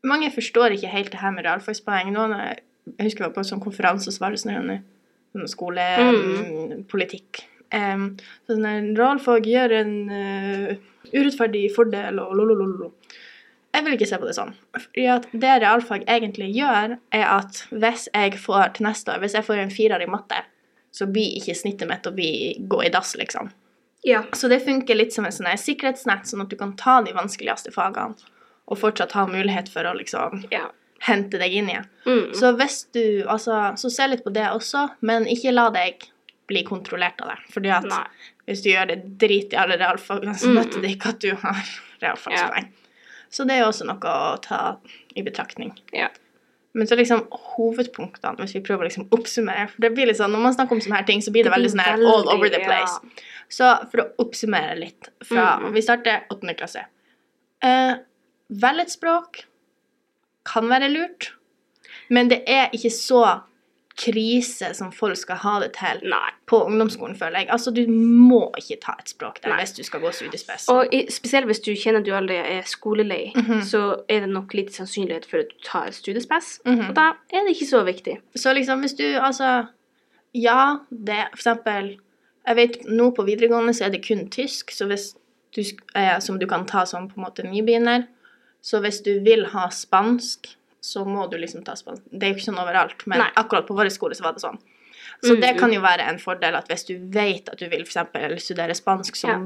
[0.07, 2.13] Mange forstår ikke helt det her med realfagspoeng.
[2.15, 4.83] Noen, jeg husker jeg var på en sånn konferanse, så var det sånn her,
[5.35, 7.41] sånn skolepolitikk.
[7.75, 8.15] Um,
[8.47, 10.71] så sånn realfag gjør en uh,
[11.11, 12.93] urettferdig fordel og lolololo.
[13.75, 14.55] Jeg vil ikke se på det sånn.
[14.75, 15.05] Fordi
[15.45, 19.61] det realfag egentlig gjør, er at hvis jeg får til neste år, hvis jeg får
[19.63, 20.41] en firer i matte,
[20.91, 23.51] så blir ikke snittet mitt å gå i dass, liksom.
[24.07, 24.23] Ja.
[24.33, 27.73] Så det funker litt som en sånn sikkerhetsnett, sånn at du kan ta de vanskeligste
[27.75, 28.17] fagene
[28.69, 30.67] og fortsatt ha mulighet for å liksom ja.
[31.07, 31.87] hente deg inn igjen.
[32.07, 32.35] Mm.
[32.37, 36.09] Så hvis du Altså, så se litt på det også, men ikke la deg
[36.49, 37.39] bli kontrollert av det.
[37.53, 38.03] Fordi at Nei.
[38.49, 40.61] hvis du gjør det drit i alle realfagene, så Mm.
[40.63, 41.65] nytter det ikke at du har
[42.03, 42.69] realfagspoeng.
[43.31, 44.63] Så det er jo også noe å ta
[45.17, 45.75] i betraktning.
[45.93, 46.09] Ja.
[46.77, 50.35] Men så liksom hovedpunktene, hvis vi prøver å liksom oppsummere For det blir litt sånn,
[50.35, 52.53] når man snakker om sånne her ting, så blir det, veldig sånn her all over
[52.53, 53.25] the place.
[53.53, 55.71] Så for å oppsummere litt fra mm.
[55.75, 56.85] Vi starter åttende klasse.
[57.65, 57.97] Eh,
[58.49, 59.43] Velg et språk.
[60.49, 61.33] Kan være lurt.
[62.13, 63.23] Men det er ikke så
[63.99, 66.31] krise som folk skal ha det til Nei.
[66.47, 67.49] på ungdomsskolen, føler jeg.
[67.51, 69.59] Altså, du må ikke ta et språk der Nei.
[69.65, 70.69] hvis du skal gå studiespes.
[70.73, 73.63] Og i, spesielt hvis du kjenner at du allerede er skolelei, Mhm.
[73.67, 76.61] så er det nok litt sannsynlighet for at du tar studiespes.
[76.65, 76.89] Mhm.
[76.91, 78.19] Og da er det ikke så viktig.
[78.37, 79.67] Så liksom, hvis du altså
[80.35, 81.97] Ja, det For eksempel
[82.47, 85.15] Jeg vet nå på videregående så er det kun tysk, så hvis
[85.57, 85.63] du,
[85.95, 88.07] eh, som du kan ta som på en måte nybegynner.
[88.63, 92.03] Så hvis du vil ha spansk, så må du liksom ta spansk.
[92.11, 93.31] Det er jo ikke sånn overalt, men Nei.
[93.37, 94.59] akkurat på vår skole så var det sånn.
[95.23, 97.85] Så Mm, det kan jo være en fordel at hvis du vet at du vil
[97.85, 99.39] for eksempel studere spansk, så Ja.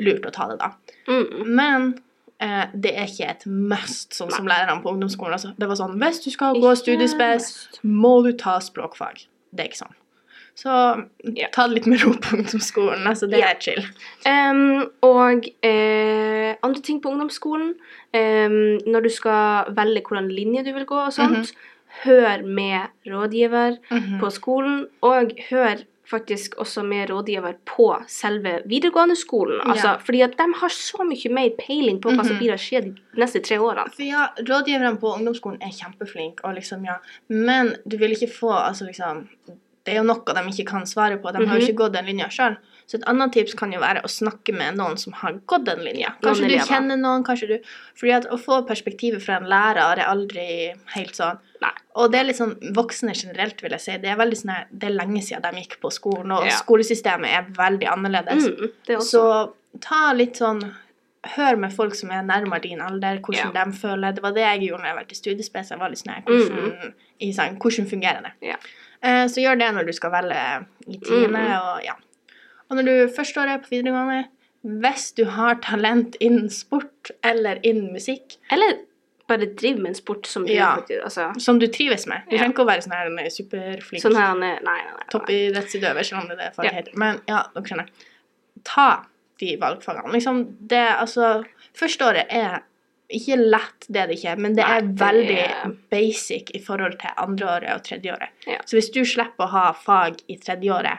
[0.00, 0.70] lurt å ta det da.
[1.06, 1.46] Mm.
[1.54, 2.02] Men
[2.40, 5.32] eh, det er ikke et must, sånn som lærerne på ungdomsskolen.
[5.34, 9.26] Altså, det var sånn Hvis du skal gå studiespes, må du ta språkfag.
[9.52, 9.94] Det er ikke sånn.
[10.58, 10.72] Så
[11.22, 11.46] Ja.
[11.54, 13.04] ta det litt med ro på ungdomsskolen.
[13.06, 13.50] Altså, det Ja.
[13.52, 13.84] er chill.
[14.26, 17.74] Um, og eh, andre ting på ungdomsskolen
[18.14, 22.02] um, Når du skal velge hvordan linje du vil gå og sånt, Mhm.
[22.04, 24.18] hør med rådgiver Mhm.
[24.20, 29.60] på skolen, og hør faktisk også med rådgiver på selve videregående skolen.
[29.64, 29.72] Ja.
[29.72, 32.38] Altså, fordi at de har så mye mer peiling på hva som Mhm.
[32.40, 33.92] blir å skje de neste tre årene.
[33.94, 36.96] For ja, rådgiverne på ungdomsskolen er kjempeflinke, og liksom, ja.
[37.28, 39.28] Men du vil ikke få altså liksom
[39.88, 41.32] Det er jo noe de ikke kan svare på.
[41.32, 41.68] De har jo Mhm.
[41.68, 42.58] ikke gått den linja sjøl.
[42.88, 45.80] Så et annet tips kan jo være å snakke med noen som har gått den
[45.84, 46.12] linja.
[46.20, 46.66] Noen Kanskje du elever.
[46.68, 47.58] kjenner noen, kanskje du
[47.96, 51.70] Fordi at å få perspektivet fra en lærer er aldri helt sånn Nei.
[51.96, 53.96] Og det er litt sånn voksne generelt, vil jeg si.
[53.98, 56.50] Det er veldig sånn Det er lenge siden de gikk på skolen, og Ja.
[56.56, 58.46] skolesystemet er veldig annerledes.
[58.48, 59.00] Mm.
[59.02, 60.74] Så ta litt sånn
[61.34, 64.14] Hør med folk som er nærmere din alder, hvordan de føler.
[64.14, 65.70] Det var det jeg gjorde når jeg var til studiespes.
[65.70, 68.32] Jeg var litt sånn her, hvordan, i sånn, hvordan fungerer det?
[68.40, 68.54] Ja.
[69.02, 71.52] Eh, så gjør det når du skal velge i tiende, Mhm.
[71.60, 71.92] og ja.
[72.70, 74.24] Og når du førsteåret på videregående,
[74.64, 78.78] hvis du har talent innen sport eller innen musikk, Eller
[79.28, 80.76] bare driv med en sport som du Ja.
[81.04, 82.42] altså, som du trives med Du Ja.
[82.42, 84.82] trenger ikke å være sånn her en superflink Sånn her Nei, nei, nei.
[84.84, 85.06] nei.
[85.12, 86.76] toppidrettsutøver, selv om det er det faget Ja.
[86.78, 86.96] heter.
[86.96, 87.88] Men ja, dere skjønner.
[88.64, 89.04] Ta
[89.38, 90.12] de valgfagene.
[90.12, 92.62] Liksom, det altså Førsteåret er
[93.10, 96.60] ikke lett, det er det ikke, men det Nei, er det veldig er- basic i
[96.60, 98.28] forhold til andreåret og tredjeåret.
[98.46, 98.58] Ja.
[98.66, 100.98] Så hvis du slipper å ha fag i tredjeåret,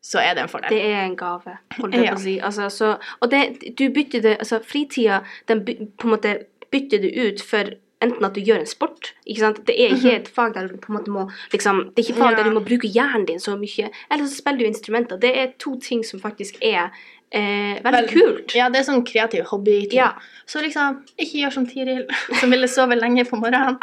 [0.00, 0.70] så er det en fordel.
[0.70, 2.36] Det er en gave, holdt jeg på å si.
[2.40, 6.36] Altså, så, og det, du bytter det Altså, fritida, den by, på en måte
[6.70, 9.58] bytter du ut for enten at du gjør en sport, ikke sant.
[9.66, 12.20] Det er ikke et fag der du på en måte må liksom Det er ikke
[12.22, 12.36] fag Ja.
[12.38, 13.90] der du må bruke hjernen din så mye.
[14.08, 15.18] Eller så spiller du instrumenter.
[15.18, 16.92] Det er to ting som faktisk er
[17.30, 18.54] eh, veldig Vel- kult.
[18.56, 19.78] Ja, det er sånn kreativ hobby.
[19.92, 20.12] Ja.
[20.48, 22.04] Så liksom, ikke gjør som Tiril,
[22.40, 23.78] som ville sove lenge på morgenen.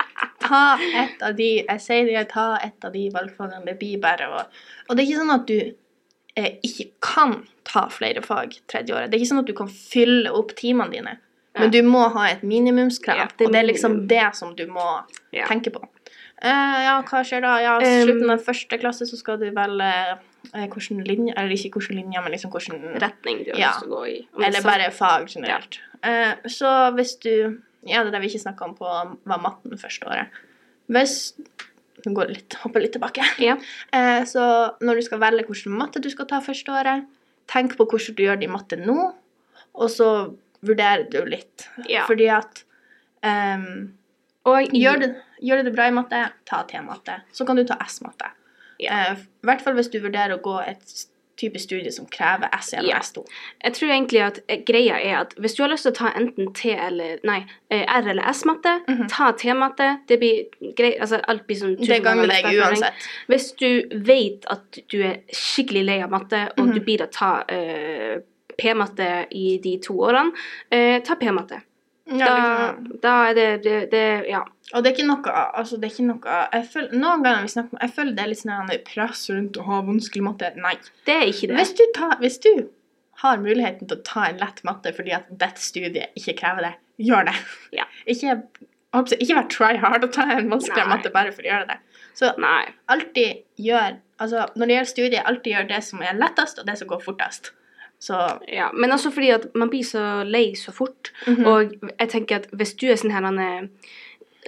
[0.45, 3.65] Ta et av de jeg sier det, ta et av de valgfagene.
[3.65, 4.43] Det blir bare å
[4.89, 5.59] Og det er ikke sånn at du
[6.35, 9.09] eh, ikke kan ta flere fag tredje året.
[9.09, 11.17] Det er ikke sånn at du kan fylle opp timene dine.
[11.55, 14.65] Men du må ha et minimumskrav, Ja, det og det er liksom det som du
[14.67, 14.83] må
[15.47, 15.79] tenke på.
[16.43, 17.53] Eh, ja, hva skjer da?
[17.63, 19.91] Ja, Um, slutten av første klasse så skal du velge
[20.53, 23.69] eh, hvilken linje Eller ikke hvilken linje, men liksom hvilken Retning du har Ja.
[23.71, 24.17] lyst til å gå i.
[24.43, 24.67] Eller så...
[24.67, 25.79] bare fag generelt.
[26.03, 28.85] Eh, så hvis du Ja, det der vi ikke snakka om på
[29.25, 30.27] var matten første året.
[30.89, 31.33] Hvis
[32.05, 33.23] Nå går det litt, hopper litt tilbake.
[33.41, 33.55] Ja.
[34.29, 34.43] Så
[34.83, 37.05] når du skal velge hvilken matte du skal ta første året,
[37.49, 39.13] tenk på hvordan du gjør det i matte nå,
[39.73, 40.09] og så
[40.61, 41.65] vurderer du litt.
[41.89, 42.03] Ja.
[42.05, 42.61] Fordi at
[43.25, 43.95] ehm,
[44.45, 47.21] Og gjør, du, gjør du det bra i matte, ta T-matte.
[47.33, 48.29] Så kan du ta S-matte.
[48.79, 49.11] Ja.
[49.13, 51.05] Uh, I hvert fall hvis du vurderer å gå et
[51.35, 52.99] type studie som krever S eller Ja.
[53.03, 53.25] S2.
[53.63, 56.11] Jeg tror egentlig at eh, greia er at hvis du har lyst til å ta
[56.15, 59.09] enten T eller Nei, eh, R eller S-matte, Mhm.
[59.11, 59.89] ta T-matte.
[60.07, 60.45] Det blir
[60.77, 62.93] greit Altså, alt blir sånn Det gagner deg uansett.
[63.27, 66.73] Hvis du vet at du er skikkelig lei av matte, og Mhm.
[66.73, 68.19] du blir å ta uh,
[68.57, 70.31] P-matte i de to årene,
[70.71, 71.61] uh, ta P-matte.
[72.05, 72.33] Ja, Da,
[72.77, 72.99] liksom.
[73.01, 74.43] da er det, det, det Ja.
[74.73, 77.51] Og det er ikke noe altså det er ikke noe, jeg føler, Noen ganger vi
[77.53, 80.51] snakker om Jeg føler det er litt sånn press rundt å ha vanskelig matte.
[80.61, 80.75] Nei.
[81.05, 81.57] Det er ikke det.
[81.59, 82.51] Hvis du, tar, hvis du
[83.23, 86.73] har muligheten til å ta en lett matte fordi at dette studiet ikke krever det,
[87.09, 87.35] gjør det.
[87.77, 87.85] Ja.
[88.11, 88.37] Ikke,
[89.19, 91.79] ikke vær try hard og ta en vanskeligere matte bare for å gjøre det.
[92.15, 92.61] Så Nei.
[92.87, 96.77] alltid gjør altså Når det gjelder studiet, alltid gjør det som er lettest, og det
[96.79, 97.49] som går fortest.
[98.05, 98.17] Så
[98.51, 101.11] Ja, men også fordi at man blir så lei så fort.
[101.27, 101.45] Mhm.
[101.49, 103.69] Og jeg tenker at hvis du er sånn her er-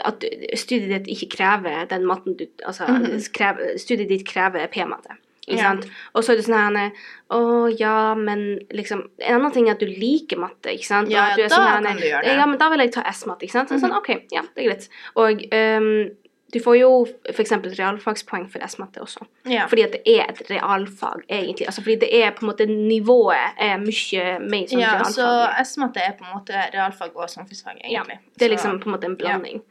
[0.05, 0.21] At
[0.53, 3.33] studiet ditt ikke krever den matten du Altså, Mhm.
[3.33, 5.17] krever, studiet ditt krever P-matte.
[5.47, 5.71] Ja.
[6.13, 6.91] Og så er det sånn her er,
[7.31, 11.09] Å ja, men liksom En annen ting er at du liker matte, ikke sant?
[11.09, 12.35] Ja, er da sånn kan du gjøre det.
[12.37, 13.69] Ja, men da vil jeg ta S-matte, ikke sant?
[13.69, 13.97] Så sånn, Mhm.
[13.97, 14.89] OK, ja, det er greit.
[15.15, 16.11] Og ehm,
[16.53, 16.89] du får jo
[17.33, 17.51] f.eks.
[17.77, 19.25] realfagspoeng for S-matte også.
[19.49, 19.65] ja.
[19.67, 21.65] Fordi at det er et realfag, egentlig.
[21.67, 25.13] Altså fordi det er på en måte nivået er mye mer sånn ja, realfag.
[25.17, 25.27] så
[25.65, 28.19] S-matte er på en måte realfag og samfunnsfag, Ja, egentlig.
[28.39, 29.61] det er liksom på en måte en blanding.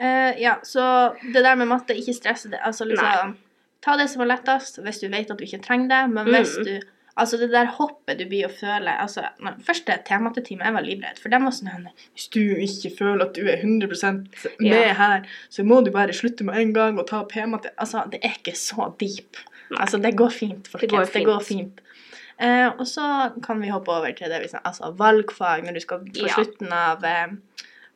[0.00, 2.58] Eh, ja, så det der med matte, ikke stresse det.
[2.62, 3.36] Altså liksom
[3.80, 6.56] Ta det som er lettest hvis du vet at du ikke trenger det, men hvis
[6.58, 6.64] Mm.
[6.64, 6.80] du
[7.18, 11.18] Altså det der hoppet du blir å føle altså, når, Første tematetime jeg var livredd,
[11.22, 14.94] for den var sånn Hvis du ikke føler at du er 100% med Ja.
[15.00, 17.72] her, så må du bare slutte med en gang og ta p-matte.
[17.78, 19.36] Altså, det er ikke så deep.
[19.70, 19.80] Nei.
[19.82, 20.92] Altså, det går fint, folkens.
[20.92, 21.80] går Det går fint.
[22.38, 25.80] Eh, og så kan vi hoppe over til det vi snakker altså valgfag når du
[25.82, 26.34] skal på Ja.
[26.36, 27.26] slutten av eh,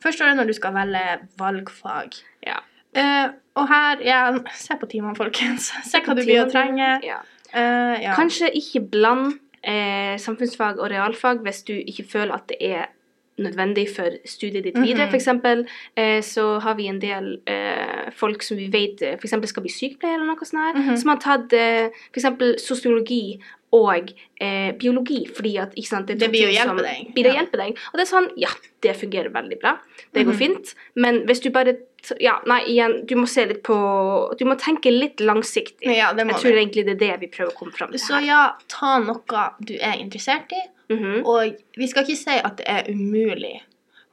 [0.02, 2.16] Første året når du skal velge valgfag.
[2.44, 2.56] Ja.
[2.94, 5.70] Eh, og her, ja, se på timene, folkens.
[5.86, 6.88] Se hva du blir å trenge.
[7.06, 7.20] Ja.
[7.52, 8.14] Eh, ja.
[8.16, 12.90] Kanskje ikke bland eh, samfunnsfag og realfag hvis du ikke føler at det er
[13.38, 15.06] nødvendig for studiet ditt videre.
[15.06, 15.66] Mm For eksempel
[15.96, 19.72] eh, så har vi en del eh, folk som vi vet eh, eksempel skal bli
[19.72, 20.96] sykepleier eller noe sånt her, Mhm.
[20.98, 23.40] som har tatt eh, eksempel sosiologi
[23.72, 27.32] og eh, biologi, fordi at sant, det, Det blir å hjelpe deg, Blir ja.
[27.40, 27.78] hjelpe deg.
[27.92, 28.48] Og det er sånn, ja,
[28.82, 29.78] det fungerer veldig bra.
[30.12, 30.38] Det går Mhm.
[30.38, 30.74] fint.
[30.94, 31.76] Men hvis du bare
[32.20, 35.86] Ja, nei, igjen, du må se litt på Du må tenke litt langsiktig.
[35.86, 36.64] ja, Jeg tror vi.
[36.66, 39.74] egentlig det er det vi prøver å komme fram til Så ja, ta noe du
[39.80, 40.60] er interessert i,
[40.92, 41.26] Mhm.
[41.26, 43.60] og vi skal ikke si at det er umulig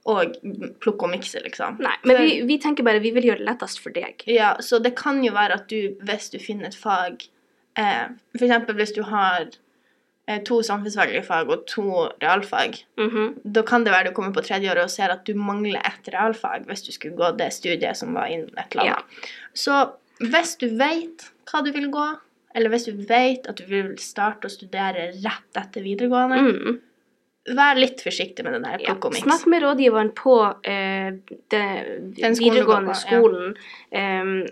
[0.10, 0.24] å
[0.80, 1.78] plukke og mikse, liksom.
[1.80, 4.24] Nei, men For- vi, vi tenker bare vi vil gjøre det lettest for deg.
[4.28, 7.28] Ja, så det kan jo være at du, hvis du finner et fag
[7.78, 9.46] eh, eksempel hvis du har
[10.28, 13.40] eh, to samfunnsfaglige fag og to realfag, Mhm.
[13.52, 16.10] da kan det være du kommer på tredje året og ser at du mangler et
[16.14, 19.06] realfag hvis du skulle gå det studiet som var innen et eller annet.
[19.54, 22.08] Så hvis du vet hva du vil gå,
[22.56, 26.80] eller hvis du vet at du vil starte å studere rett etter videregående, Mm.
[27.58, 28.94] Vær litt forsiktig med den der Ja.
[28.94, 29.24] plukk og miks.
[29.26, 31.12] Snakk med rådgiveren på eh,
[31.52, 31.66] det
[32.20, 33.04] Den skolen videregående på, ja.
[33.06, 33.56] skolen.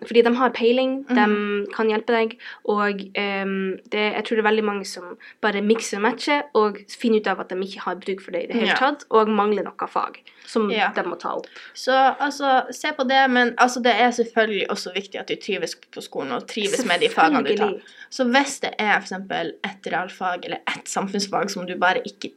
[0.08, 1.16] Fordi de har peiling, mm.
[1.16, 2.38] de kan hjelpe deg.
[2.66, 6.80] Og um, det, jeg tror det er veldig mange som bare mikser og matcher og
[6.90, 8.80] finner ut av at de ikke har bruk for det i det hele Ja.
[8.80, 10.92] tatt, og mangler noe fag som Ja.
[10.96, 11.46] de må ta opp.
[11.74, 15.76] Så altså, se på det, men altså, det er selvfølgelig også viktig at du trives
[15.76, 17.74] på skolen og trives med de fagene du tar.
[18.10, 19.12] Så hvis det er f.eks.
[19.12, 22.32] et realfag eller et samfunnsfag som du bare ikke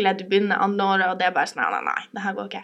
[0.00, 2.48] takler, du begynner andre året, og det er bare sånn nei, nei, det her går
[2.50, 2.62] ikke.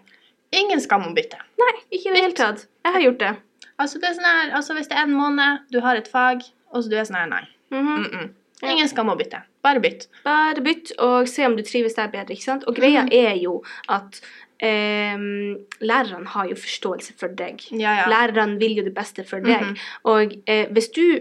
[0.57, 1.39] Ingen skam å bytte.
[1.59, 2.67] Nei, ikke i det hele tatt.
[2.85, 3.35] Jeg har gjort det.
[3.79, 6.43] Altså, det er sånn her, altså hvis det er en måned, du har et fag,
[6.73, 7.45] og så du er sånn her, nei.
[7.71, 7.87] Mhm.
[7.97, 8.33] Mm -mm.
[8.63, 9.43] Ingen skam å bytte.
[9.63, 10.09] Bare bytt.
[10.25, 12.33] Bare bytt og se om du trives der bedre.
[12.33, 12.65] ikke sant?
[12.67, 13.13] Og greia Mhm.
[13.13, 14.21] er jo at
[14.63, 17.61] Um, lærerne har jo forståelse for deg.
[17.73, 18.07] Ja, ja.
[18.09, 19.61] Lærerne vil jo det beste for deg.
[19.61, 19.77] Mhm.
[20.05, 21.21] Og eh, hvis du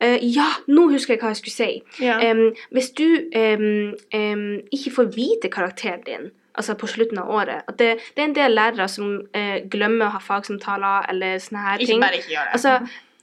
[0.00, 1.82] eh, Ja, nå husker jeg hva jeg skulle si.
[2.04, 2.18] ja.
[2.30, 3.06] Um, hvis du
[3.36, 8.22] um, um, ikke får vite karakteren din altså på slutten av året at det, det
[8.22, 11.98] er en del lærere som uh, glemmer å ha fagsamtaler eller sånne her ting.
[11.98, 12.52] ikke bare ikke gjør det.
[12.52, 12.78] Altså,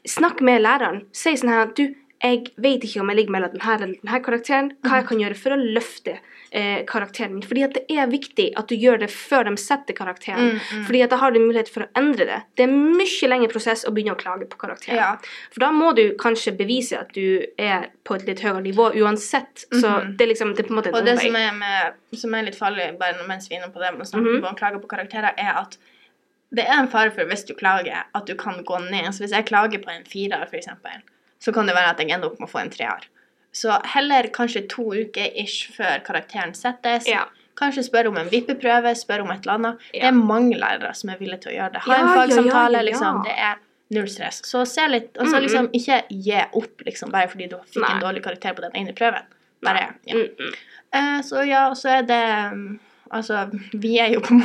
[0.06, 1.02] snakk med læreren.
[1.16, 1.88] Si sånn her Du,
[2.24, 4.70] jeg vet ikke om jeg ligger mellom denne eller denne karakteren.
[4.82, 4.96] Hva Mhm.
[5.02, 6.20] jeg kan gjøre for å løfte
[6.56, 7.42] eh, karakteren min.
[7.42, 10.52] Fordi det er viktig at du gjør det før de setter karakteren.
[10.54, 10.84] Mm, mm.
[10.86, 12.44] Fordi da har du mulighet for å endre det.
[12.56, 14.96] Det er en mye lengre prosess å begynne å klage på karakteren.
[14.96, 15.16] ja.
[15.52, 19.66] For da må du kanskje bevise at du er på et litt høyere nivå uansett.
[19.74, 20.18] Så Mhm.
[20.18, 22.34] det er liksom det er på en måte en Og det som er, med, som
[22.36, 24.48] er litt farlig, bare mens vi er inne på det med å snakke -hmm.
[24.50, 25.78] om klage på karakterer, er at
[26.54, 29.06] det er en fare for hvis du klager, at du kan gå ned.
[29.12, 31.02] Så hvis jeg klager på en firer, eksempel,
[31.44, 33.08] så kan det være at jeg ender opp med å få en treer.
[33.54, 37.06] Så heller kanskje to uker ish før karakteren settes.
[37.10, 37.26] Ja.
[37.60, 39.84] Kanskje spørre om en vippeprøve, spørre om et eller annet.
[39.94, 41.84] Det er mange lærere som er villige til å gjøre det.
[41.86, 42.88] Ha Ja, en ja, ja, fagsamtale, ja.
[42.88, 43.20] liksom.
[43.28, 43.60] Det er
[43.94, 44.40] null stress.
[44.50, 45.44] Så se litt, altså Mhm.
[45.46, 48.94] liksom ikke gi opp, liksom, bare fordi du fikk en dårlig karakter på den ene
[48.98, 49.28] prøven.
[49.62, 50.16] Bare, ja.
[50.16, 50.54] Mm, mm.
[50.96, 52.80] Uh, så ja, og så er det um,
[53.14, 53.44] Altså,
[53.78, 54.38] vi er jo på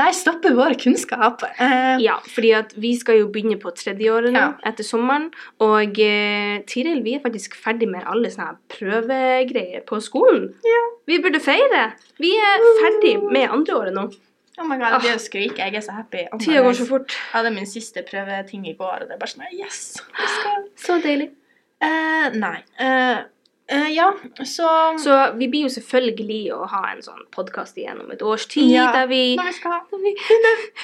[0.00, 1.42] Der stopper vår kunnskap.
[1.60, 4.52] Uh, Ja, fordi at vi skal jo begynne på tredjeåret nå Ja.
[4.70, 5.28] etter sommeren.
[5.60, 10.48] Og uh, Tiril, vi er faktisk ferdig med alle sånne prøvegreier på skolen.
[10.64, 10.80] Ja.
[11.10, 11.92] Vi burde feire.
[12.18, 14.08] Vi er ferdig med andreåret nå.
[14.58, 15.62] Oh my god, det å skrike.
[15.62, 16.24] Jeg er så happy.
[16.34, 17.12] Oh Tida går så fort.
[17.14, 20.00] Jeg hadde min siste prøveting i går, og det er bare sånn Yes!
[20.84, 21.28] Så deilig.
[21.78, 22.56] Uh, nei.
[22.82, 23.20] Eh,
[23.68, 24.12] eh, ja,
[24.44, 28.46] så Så vi blir jo selvfølgelig å ha en sånn podkast igjen om et års
[28.46, 28.92] tid, Ja.
[28.92, 30.16] der vi Når vi skal ha vi-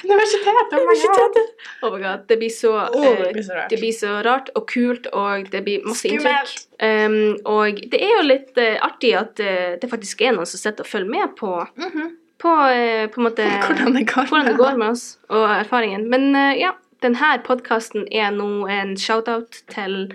[0.03, 0.73] universitet!
[0.73, 0.77] Oh.
[0.79, 1.53] Universitetet.
[1.83, 2.27] Oh my god.
[2.27, 3.69] Det blir så, Åh, eh, det blir så rart.
[3.69, 6.53] det blir så rart og kult, og det blir masse inntrykk.
[6.81, 10.59] Um, og det er jo litt uh, artig at uh, det faktisk er noen som
[10.59, 12.09] sitter og følger med på, Mhm.
[12.37, 14.25] på, eh, på en måte Hvordan det går.
[14.27, 16.09] hvordan det går med oss og erfaringen.
[16.09, 20.11] Men ja, denne podkasten er nå en shout-out til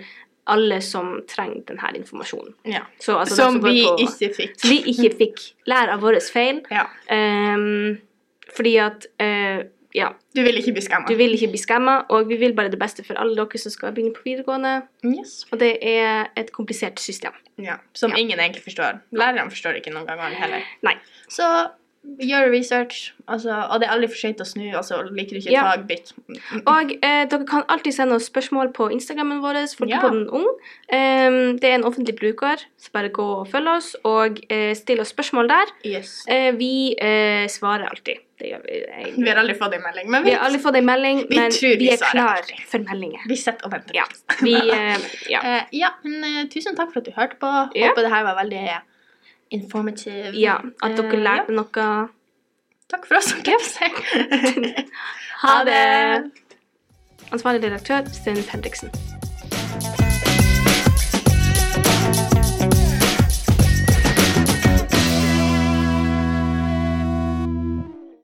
[0.47, 2.53] alle som trenger denne informasjonen.
[2.65, 2.81] Ja.
[2.99, 4.55] Så, altså, Som som vi på- ikke fikk.
[4.59, 6.63] som vi ikke fikk lære av våre feil.
[6.71, 6.87] Ja.
[7.11, 7.97] Um,
[8.55, 9.61] fordi at uh,
[9.95, 11.05] ja, Du vil ikke bli skamma.
[11.07, 13.71] du vil ikke bli skamma, og vi vil bare det beste for alle dere som
[13.71, 14.81] skal begynne på videregående.
[15.03, 15.45] Yes.
[15.51, 17.33] Og det er et komplisert system.
[17.59, 17.75] Ja.
[17.93, 19.01] Som ingen egentlig forstår.
[19.11, 20.63] Lærerne forstår det ikke noen gang heller.
[20.83, 20.95] Nei.
[21.29, 21.43] Så
[22.21, 24.63] gjør research, altså, og det er aldri for seint å snu.
[24.77, 25.63] Altså, liker du ikke et Ja.
[25.71, 26.13] fag, bytt.
[26.67, 30.47] Og eh, dere kan alltid sende oss spørsmål på Instagrammen vår, Folkepodden Ung.
[30.91, 34.99] Um, det er en offentlig bruker, så bare gå og følg oss, og eh, still
[35.01, 35.73] oss spørsmål der.
[35.85, 36.25] Yes.
[36.27, 38.25] Eh, vi eh, svarer alltid.
[38.41, 38.77] Det gjør vi.
[38.81, 41.19] Jeg, Vi har aldri fått en melding, men vi vi, har aldri fått en melding,
[41.29, 42.63] Vi men vi vi er klar alltid.
[42.71, 43.21] for meldinger.
[43.29, 43.93] vi sitter og venter.
[43.95, 44.05] Ja.
[44.41, 44.97] Vi, eh,
[45.29, 45.41] ja.
[45.51, 47.51] Eh, ja, men tusen takk for at du hørte på.
[47.77, 47.89] Ja.
[47.91, 48.81] Håper det her var veldig
[49.51, 50.33] informativ.
[50.35, 50.57] ja.
[50.83, 51.87] At dere uh, lærte noe.
[52.91, 53.33] Takk for oss.
[55.41, 56.31] Ha det!
[57.31, 59.10] Ansvarlig redaktør Sten Fredriksen.